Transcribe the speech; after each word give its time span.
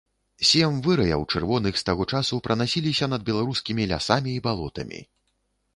Сем 0.51 0.79
выраяў 0.87 1.25
чырвоных 1.33 1.77
з 1.81 1.85
таго 1.89 2.07
часу 2.15 2.41
пранасіліся 2.49 3.05
над 3.15 3.21
беларускімі 3.29 3.87
лясамі 3.95 4.31
і 4.39 4.43
балотамі. 4.49 4.99